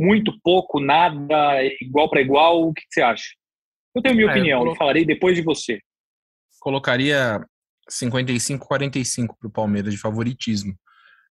[0.00, 2.68] muito pouco, nada, igual para igual.
[2.68, 3.34] O que você acha?
[3.94, 4.76] Eu tenho minha é, opinião, eu, colo...
[4.76, 5.78] falarei depois de você.
[6.58, 7.38] Colocaria
[7.90, 10.74] 55-45 para o Palmeiras de favoritismo.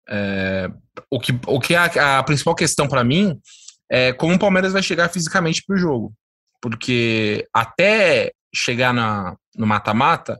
[0.07, 0.69] É,
[1.09, 3.39] o que, o que é a, a principal questão para mim
[3.91, 6.13] é como o Palmeiras vai chegar fisicamente para o jogo.
[6.61, 10.39] Porque até chegar na, no mata-mata,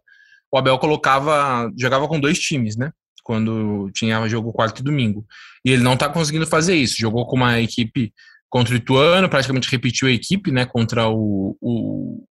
[0.54, 2.92] o Abel colocava, jogava com dois times, né?
[3.24, 5.26] Quando tinha jogo quarto e domingo.
[5.66, 6.96] E ele não está conseguindo fazer isso.
[7.00, 8.14] Jogou com uma equipe
[8.52, 12.24] contra o Ituano, praticamente repetiu a equipe, né, contra o, o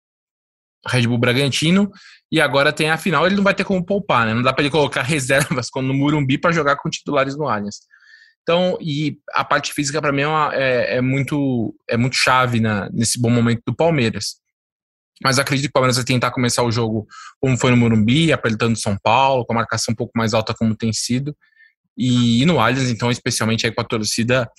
[0.86, 1.90] Red Bull Bragantino,
[2.30, 4.62] e agora tem a final, ele não vai ter como poupar, né, não dá para
[4.62, 7.80] ele colocar reservas no Murumbi para jogar com titulares no Allianz.
[8.42, 12.60] Então, e a parte física para mim é, uma, é, é, muito é muito chave
[12.60, 14.41] na, nesse bom momento do Palmeiras.
[15.24, 17.06] Mas acredito que o Palmeiras vai tentar começar o jogo
[17.40, 20.76] como foi no Murumbi, apertando São Paulo, com a marcação um pouco mais alta como
[20.76, 21.36] tem sido.
[21.96, 24.50] E, e no Allianz, então, especialmente aí com a torcida,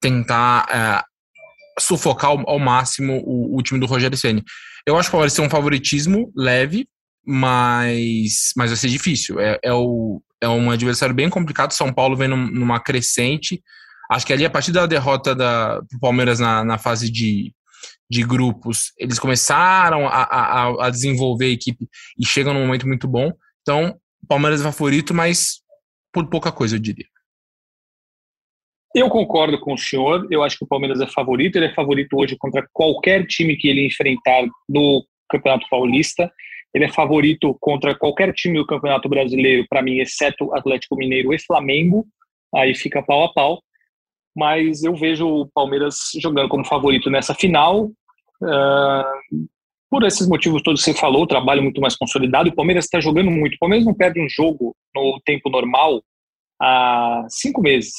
[0.00, 1.02] tentar é,
[1.80, 4.42] sufocar ao, ao, máximo o, o time do Rogério Ceni.
[4.86, 6.88] Eu acho que vai ser um favoritismo leve,
[7.24, 9.38] mas, mas vai ser difícil.
[9.38, 11.72] É, é, o, é um adversário bem complicado.
[11.72, 13.62] São Paulo vem num, numa crescente.
[14.10, 17.54] Acho que ali, a partir da derrota do Palmeiras na, na fase de,
[18.12, 23.08] de grupos, eles começaram a, a, a desenvolver a equipe e chegam num momento muito
[23.08, 23.32] bom.
[23.62, 23.98] Então,
[24.28, 25.62] Palmeiras é favorito, mas
[26.12, 27.06] por pouca coisa, eu diria.
[28.94, 30.28] Eu concordo com o senhor.
[30.30, 31.56] Eu acho que o Palmeiras é favorito.
[31.56, 36.30] Ele é favorito hoje contra qualquer time que ele enfrentar no Campeonato Paulista.
[36.74, 41.38] Ele é favorito contra qualquer time do Campeonato Brasileiro, para mim, exceto Atlético Mineiro e
[41.38, 42.06] Flamengo.
[42.54, 43.62] Aí fica pau a pau.
[44.36, 47.90] Mas eu vejo o Palmeiras jogando como favorito nessa final.
[48.42, 49.46] Uh,
[49.90, 52.48] por esses motivos todos que você falou, o trabalho muito mais consolidado.
[52.48, 53.54] O Palmeiras está jogando muito.
[53.54, 56.02] O Palmeiras não perde um jogo no tempo normal
[56.60, 57.92] há cinco meses.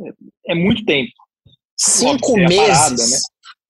[0.00, 1.12] É, é muito tempo.
[1.76, 2.56] Cinco meses?
[2.56, 3.18] Parada, né?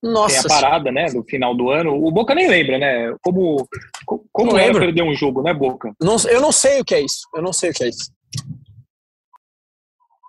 [0.03, 0.47] Nossa.
[0.47, 1.95] Tem a parada, né, no final do ano.
[1.95, 3.17] O Boca nem lembra, né?
[3.23, 3.67] Como,
[4.31, 5.95] como não era perder um jogo, né, Boca?
[5.99, 7.27] Não, eu não sei o que é isso.
[7.35, 8.13] Eu não sei o que é isso.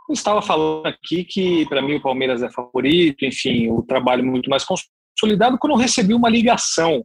[0.08, 4.50] Eu estava falando aqui que, para mim, o Palmeiras é favorito, enfim, o trabalho muito
[4.50, 4.64] mais
[5.18, 7.04] consolidado quando eu recebi uma ligação.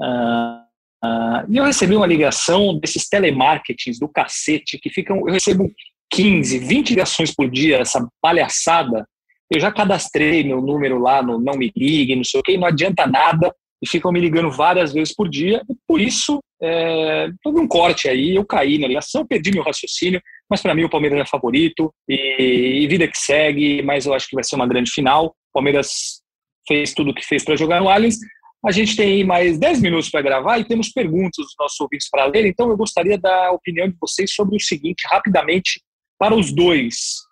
[0.00, 5.18] Uh, uh, e eu recebi uma ligação desses telemarketings do cacete que ficam.
[5.26, 5.70] Eu recebo
[6.10, 9.06] 15, 20 ligações por dia, essa palhaçada
[9.50, 12.66] eu já cadastrei meu número lá no Não Me Ligue, não sei o que, não
[12.66, 17.68] adianta nada, e ficam me ligando várias vezes por dia, e por isso, é, um
[17.68, 21.26] corte aí, eu caí na ligação, perdi meu raciocínio, mas para mim o Palmeiras é
[21.26, 25.34] favorito, e, e, vida que segue, mas eu acho que vai ser uma grande final.
[25.52, 26.22] Palmeiras
[26.66, 28.18] fez tudo o que fez para jogar no Allianz.
[28.64, 32.24] A gente tem mais 10 minutos para gravar e temos perguntas dos nossos ouvintes para
[32.26, 35.80] ler, então eu gostaria da opinião de vocês sobre o seguinte, rapidamente,
[36.18, 37.26] para os dois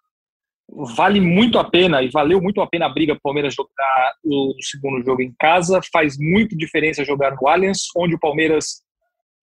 [0.68, 4.14] vale muito a pena e valeu muito a pena a briga para o Palmeiras jogar
[4.24, 5.80] o segundo jogo em casa.
[5.92, 8.82] Faz muito diferença jogar no Allianz, onde o Palmeiras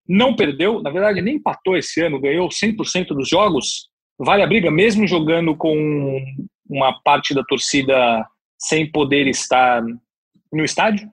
[0.08, 3.90] não perdeu, na verdade nem empatou esse ano, ganhou 100% dos jogos.
[4.20, 6.20] Vale a briga mesmo jogando com
[6.70, 8.26] uma parte da torcida
[8.62, 9.82] sem poder estar
[10.52, 11.10] no estádio?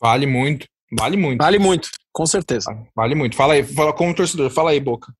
[0.00, 0.66] Vale muito,
[0.98, 1.38] vale muito.
[1.40, 2.70] Vale muito, com certeza.
[2.94, 3.36] Vale muito.
[3.36, 5.12] Fala aí, fala como torcedor, fala aí, Boca.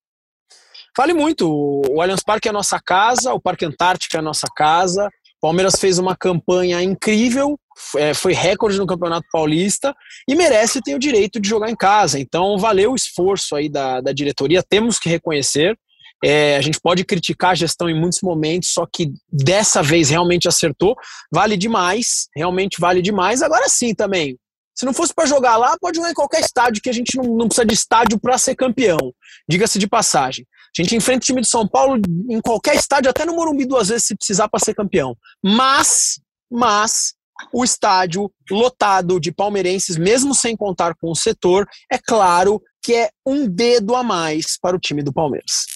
[0.96, 1.48] Vale muito.
[1.48, 5.06] O Allianz Parque é a nossa casa, o Parque Antártica é a nossa casa.
[5.06, 7.58] O Palmeiras fez uma campanha incrível,
[7.96, 9.92] é, foi recorde no Campeonato Paulista
[10.28, 12.20] e merece ter o direito de jogar em casa.
[12.20, 15.76] Então, valeu o esforço aí da, da diretoria, temos que reconhecer.
[16.24, 20.46] É, a gente pode criticar a gestão em muitos momentos, só que dessa vez realmente
[20.46, 20.94] acertou.
[21.32, 23.42] Vale demais, realmente vale demais.
[23.42, 24.38] Agora sim também.
[24.74, 27.24] Se não fosse para jogar lá, pode jogar em qualquer estádio, que a gente não,
[27.24, 29.12] não precisa de estádio para ser campeão.
[29.48, 30.46] Diga-se de passagem.
[30.76, 33.88] A gente enfrenta o time de São Paulo em qualquer estádio, até no Morumbi duas
[33.88, 35.14] vezes se precisar para ser campeão.
[35.44, 36.18] Mas,
[36.50, 37.14] mas
[37.52, 43.10] o estádio lotado de palmeirenses, mesmo sem contar com o setor, é claro que é
[43.26, 45.66] um dedo a mais para o time do Palmeiras.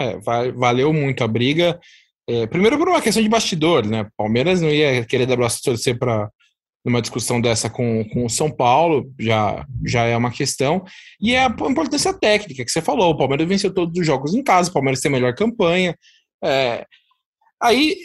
[0.00, 0.18] É,
[0.52, 1.78] valeu muito a briga.
[2.28, 4.08] É, primeiro por uma questão de bastidor, né?
[4.16, 6.28] Palmeiras não ia querer dar braço torcer para
[6.86, 10.84] numa discussão dessa com, com o São Paulo, já, já é uma questão.
[11.20, 13.10] E é a importância técnica que você falou.
[13.10, 15.98] O Palmeiras venceu todos os jogos em casa, o Palmeiras tem a melhor campanha.
[16.44, 16.86] É,
[17.60, 17.96] aí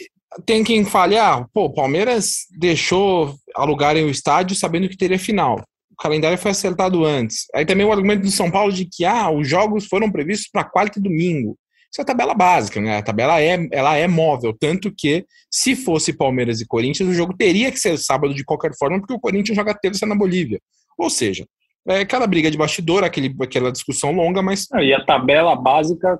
[0.44, 5.62] tem quem fale, ah, pô, o Palmeiras deixou alugarem o estádio sabendo que teria final.
[5.92, 7.46] O calendário foi acertado antes.
[7.54, 10.64] Aí também o argumento do São Paulo de que ah, os jogos foram previstos para
[10.64, 11.56] quarta e domingo.
[11.92, 12.96] Isso é a tabela básica, né?
[12.96, 17.36] A tabela é, ela é móvel, tanto que se fosse Palmeiras e Corinthians, o jogo
[17.36, 20.58] teria que ser sábado de qualquer forma, porque o Corinthians joga terça na Bolívia.
[20.96, 21.46] Ou seja,
[21.86, 24.66] é aquela briga de bastidor, aquele, aquela discussão longa, mas.
[24.80, 26.18] E a tabela básica.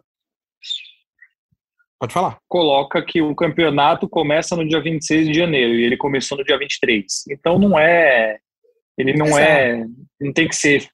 [1.98, 2.37] Pode falar.
[2.46, 6.58] Coloca que o campeonato começa no dia 26 de janeiro e ele começou no dia
[6.58, 7.06] 23.
[7.30, 8.37] Então não é.
[8.98, 9.42] Ele não Exato.
[9.42, 9.87] é.
[10.20, 10.87] Não tem que ser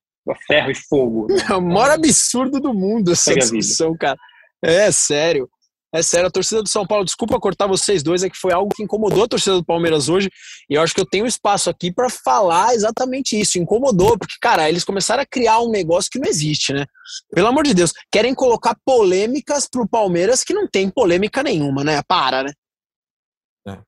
[0.46, 1.26] ferro e fogo.
[1.28, 1.36] Né?
[1.50, 4.18] É o maior absurdo do mundo essa discussão, cara.
[4.62, 5.48] É sério.
[5.90, 8.74] É sério, a torcida do São Paulo, desculpa cortar vocês dois, é que foi algo
[8.74, 10.28] que incomodou a torcida do Palmeiras hoje,
[10.68, 13.58] e eu acho que eu tenho espaço aqui para falar exatamente isso.
[13.58, 16.84] Incomodou, porque, cara, eles começaram a criar um negócio que não existe, né?
[17.30, 22.02] Pelo amor de Deus, querem colocar polêmicas pro Palmeiras que não tem polêmica nenhuma, né?
[22.06, 22.52] Para, né?
[23.66, 23.78] É.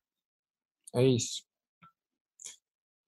[0.94, 1.42] É isso.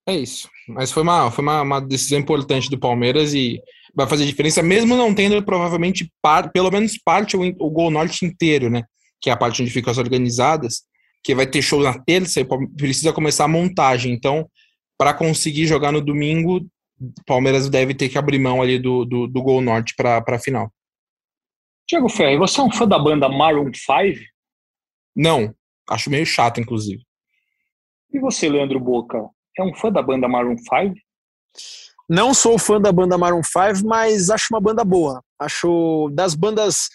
[0.07, 0.51] É isso.
[0.69, 3.59] Mas foi uma, foi uma, uma decisão importante do Palmeiras e
[3.95, 8.25] vai fazer diferença, mesmo não tendo provavelmente par, pelo menos parte o, o Gol Norte
[8.25, 8.85] inteiro, né?
[9.21, 10.83] Que é a parte onde ficam as organizadas,
[11.23, 14.13] que vai ter show na terça e precisa começar a montagem.
[14.13, 14.49] Então,
[14.99, 16.67] para conseguir jogar no domingo,
[17.27, 20.73] Palmeiras deve ter que abrir mão ali do, do, do Gol Norte para a final.
[21.87, 24.21] Tiago Ferri, você é um fã da banda Maroon 5?
[25.15, 25.55] Não,
[25.91, 27.03] acho meio chato, inclusive.
[28.13, 29.19] E você, Leandro Boca,
[29.59, 30.95] é um fã da banda Maroon 5?
[32.15, 35.25] Não sou fã da banda Maroon 5, mas acho uma banda boa.
[35.39, 36.91] Acho das bandas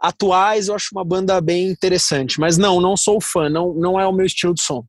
[0.00, 2.40] atuais, eu acho uma banda bem interessante.
[2.40, 4.82] Mas não, não sou fã, não, não é o meu estilo de som.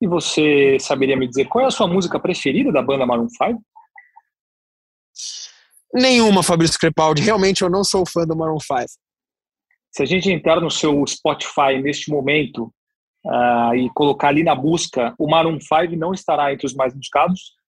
[0.00, 3.60] E você saberia me dizer qual é a sua música preferida da banda Maroon 5?
[5.92, 7.22] Nenhuma, Fabrício Crepaldi.
[7.22, 8.84] Realmente eu não sou fã do Maroon 5.
[9.90, 12.72] Se a gente entrar no seu Spotify neste momento
[13.26, 17.58] uh, e colocar ali na busca, o Maroon 5 não estará entre os mais indicados?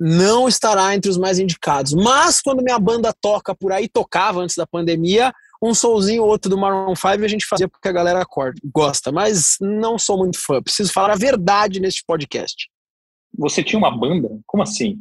[0.00, 1.92] Não estará entre os mais indicados.
[1.92, 5.32] Mas quando minha banda toca por aí, tocava antes da pandemia,
[5.62, 9.12] um solzinho ou outro do Maroon 5 a gente fazia porque a galera acorda, gosta.
[9.12, 10.62] Mas não sou muito fã.
[10.62, 12.68] Preciso falar a verdade neste podcast.
[13.38, 14.28] Você tinha uma banda?
[14.46, 14.98] Como assim?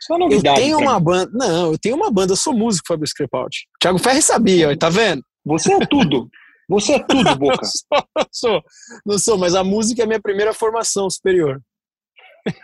[0.00, 0.60] Isso é uma novidade.
[0.60, 1.30] Eu tenho uma banda.
[1.34, 3.66] Não, eu tenho uma banda, eu sou músico, Fabrício Crepaldi.
[3.80, 5.22] Thiago Ferri sabia, tá vendo?
[5.44, 6.30] Você é tudo.
[6.68, 7.66] Você é tudo, Boca.
[7.90, 8.62] não, sou,
[9.04, 11.60] não sou, mas a música é a minha primeira formação superior.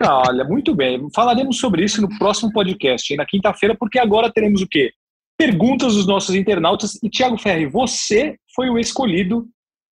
[0.01, 1.09] Ah, olha, muito bem.
[1.15, 4.93] Falaremos sobre isso no próximo podcast, na quinta-feira, porque agora teremos o quê?
[5.37, 6.99] Perguntas dos nossos internautas.
[7.03, 9.47] E, Tiago Ferri, você foi o escolhido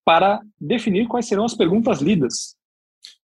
[0.05, 2.55] para definir quais serão as perguntas lidas.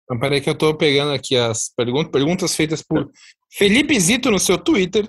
[0.04, 3.10] Então, peraí que eu estou pegando aqui as perguntas, perguntas feitas por
[3.52, 5.08] Felipe Zito no seu Twitter.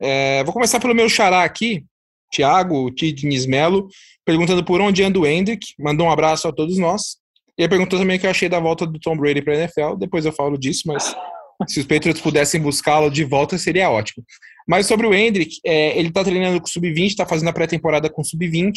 [0.00, 1.84] É, vou começar pelo meu xará aqui,
[2.32, 3.88] Thiago Tidnis Melo,
[4.24, 5.74] perguntando por onde anda o Hendrick.
[5.78, 7.18] Mandou um abraço a todos nós.
[7.58, 9.96] E perguntou também o que eu achei da volta do Tom Brady para a NFL.
[9.98, 11.14] Depois eu falo disso, mas
[11.68, 14.24] se os Patriots pudessem buscá-lo de volta, seria ótimo.
[14.66, 18.08] Mas sobre o Hendrick, é, ele está treinando com o Sub-20, está fazendo a pré-temporada
[18.08, 18.72] com o Sub-20,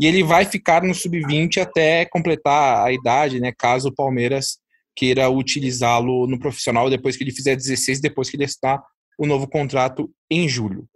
[0.00, 3.52] e ele vai ficar no Sub-20 até completar a idade, né?
[3.56, 4.58] Caso o Palmeiras
[4.96, 8.82] queira utilizá-lo no profissional depois que ele fizer 16, depois que ele está
[9.18, 10.86] o novo contrato em julho.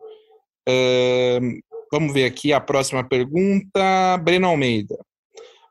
[0.68, 1.60] Uh,
[1.92, 4.16] vamos ver aqui a próxima pergunta.
[4.18, 4.96] Breno Almeida.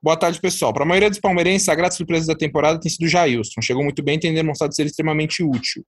[0.04, 0.74] Boa tarde, pessoal.
[0.74, 3.62] Para a maioria dos palmeirenses, a grata surpresa da temporada tem sido Jailson.
[3.62, 5.82] Chegou muito bem e tem demonstrado ser extremamente útil.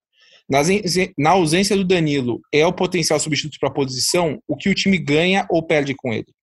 [1.18, 4.40] Na ausência do Danilo, é o potencial substituto para a posição?
[4.48, 6.34] O que o time ganha ou perde com ele?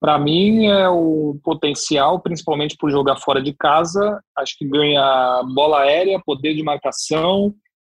[0.00, 4.22] Para mim é o potencial, principalmente por jogar fora de casa.
[4.38, 7.52] Acho que ganha bola aérea, poder de marcação,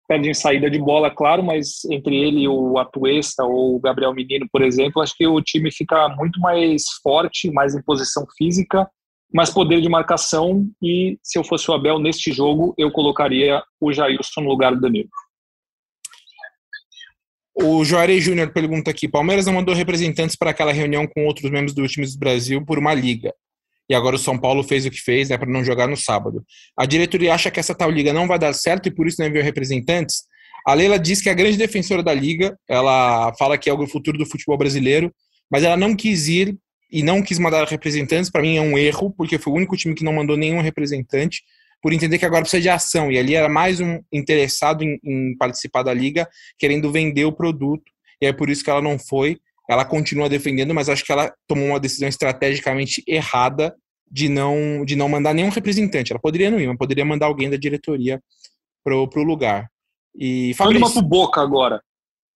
[0.07, 4.13] perde em saída de bola, claro, mas entre ele e o Atuesta ou o Gabriel
[4.13, 8.89] Menino, por exemplo, acho que o time fica muito mais forte, mais em posição física,
[9.33, 10.67] mais poder de marcação.
[10.81, 14.81] E se eu fosse o Abel neste jogo, eu colocaria o Jailson no lugar do
[14.81, 15.09] Danilo.
[17.57, 21.73] O Juarez Júnior pergunta aqui: Palmeiras não mandou representantes para aquela reunião com outros membros
[21.73, 23.33] do time do Brasil por uma liga.
[23.89, 26.43] E agora o São Paulo fez o que fez, né, para não jogar no sábado.
[26.77, 29.27] A diretoria acha que essa tal liga não vai dar certo e por isso não
[29.27, 30.23] enviou representantes.
[30.65, 33.87] A Leila diz que é a grande defensora da liga, ela fala que é o
[33.87, 35.13] futuro do futebol brasileiro,
[35.51, 36.57] mas ela não quis ir
[36.91, 38.31] e não quis mandar representantes.
[38.31, 41.43] Para mim é um erro, porque foi o único time que não mandou nenhum representante
[41.81, 43.11] por entender que agora precisa de ação.
[43.11, 47.83] E ali era mais um interessado em, em participar da liga, querendo vender o produto.
[48.19, 49.37] E é por isso que ela não foi.
[49.69, 53.75] Ela continua defendendo, mas acho que ela tomou uma decisão estrategicamente errada
[54.09, 56.11] de não, de não mandar nenhum representante.
[56.11, 58.21] Ela poderia não ir, mas poderia mandar alguém da diretoria
[58.83, 59.67] pro, pro lugar.
[60.15, 61.81] E Fabrício, Manda uma pro Boca agora.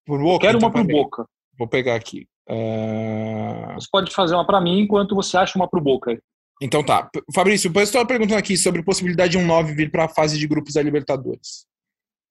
[0.06, 0.46] Por Boca?
[0.46, 1.26] Quero então, uma pro Boca.
[1.58, 2.28] Vou pegar aqui.
[2.50, 3.74] Uh...
[3.76, 6.20] Você pode fazer uma para mim enquanto você acha uma pro Boca.
[6.62, 7.10] Então tá.
[7.34, 10.38] Fabrício, o pessoal perguntando aqui sobre a possibilidade de um 9 vir para a fase
[10.38, 11.66] de grupos da Libertadores.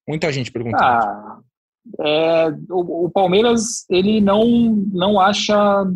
[0.07, 0.83] Muita gente perguntando.
[0.83, 1.39] Ah,
[2.01, 4.45] é, o, o, Palmeiras ele não,
[4.93, 5.87] não acha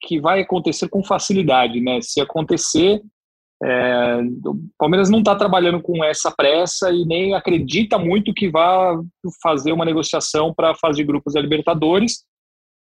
[0.00, 2.00] que vai acontecer com facilidade, né?
[2.00, 3.02] Se acontecer,
[3.62, 9.00] é, o Palmeiras não está trabalhando com essa pressa e nem acredita muito que vá
[9.42, 12.24] fazer uma negociação para a fase de grupos da Libertadores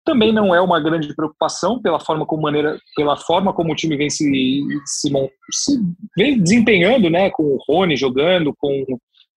[0.05, 3.97] também não é uma grande preocupação pela forma como maneira, pela forma como o time
[3.97, 4.25] vem se,
[4.85, 5.11] se,
[5.51, 5.81] se
[6.17, 8.85] vem desempenhando, né, com o Rony jogando, com,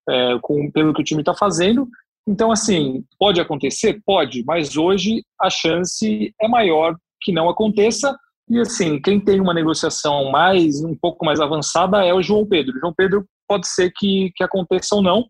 [0.10, 1.88] é, com pelo que o time está fazendo.
[2.28, 8.18] Então, assim, pode acontecer, pode, mas hoje a chance é maior que não aconteça.
[8.50, 12.76] E assim, quem tem uma negociação mais um pouco mais avançada é o João Pedro.
[12.76, 15.26] O João Pedro pode ser que, que aconteça ou não,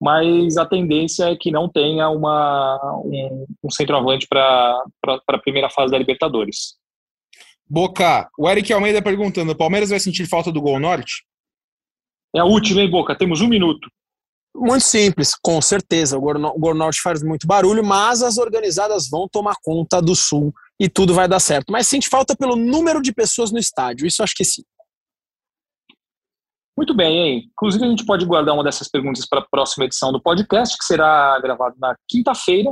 [0.00, 5.92] mas a tendência é que não tenha uma, um, um centroavante para a primeira fase
[5.92, 6.78] da Libertadores.
[7.68, 11.24] Boca, o Eric Almeida perguntando: o Palmeiras vai sentir falta do gol norte?
[12.34, 13.14] É a última, hein, Boca?
[13.14, 13.90] Temos um minuto.
[14.54, 16.18] Muito simples, com certeza.
[16.18, 20.88] O Gol Norte faz muito barulho, mas as organizadas vão tomar conta do Sul e
[20.88, 21.70] tudo vai dar certo.
[21.70, 24.62] Mas sente falta pelo número de pessoas no estádio, isso acho que sim.
[26.76, 27.50] Muito bem, hein?
[27.52, 30.84] Inclusive, a gente pode guardar uma dessas perguntas para a próxima edição do podcast, que
[30.84, 32.70] será gravado na quinta-feira.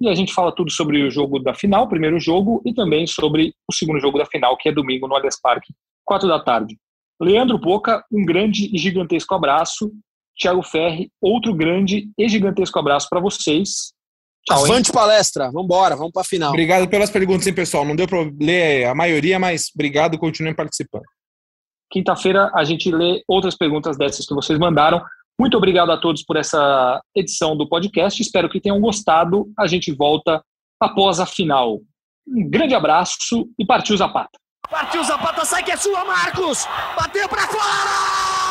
[0.00, 3.06] E a gente fala tudo sobre o jogo da final, o primeiro jogo, e também
[3.06, 5.72] sobre o segundo jogo da final, que é domingo no Allianz Parque,
[6.04, 6.76] quatro da tarde.
[7.20, 9.92] Leandro Boca, um grande e gigantesco abraço.
[10.38, 13.92] Thiago Ferri, outro grande e gigantesco abraço para vocês.
[14.46, 14.94] Tchau, Avante hein?
[14.94, 16.50] palestra, vamos embora, vamos para a final.
[16.50, 17.84] Obrigado pelas perguntas, hein, pessoal.
[17.84, 21.04] Não deu para ler a maioria, mas obrigado, continuem participando.
[21.90, 25.02] Quinta-feira a gente lê outras perguntas dessas que vocês mandaram.
[25.38, 28.20] Muito obrigado a todos por essa edição do podcast.
[28.22, 29.46] Espero que tenham gostado.
[29.58, 30.42] A gente volta
[30.80, 31.80] após a final.
[32.26, 34.38] Um grande abraço e partiu Zapata.
[34.68, 36.66] Partiu Zapata, sai que é sua, Marcos!
[36.96, 38.45] Bateu para fora!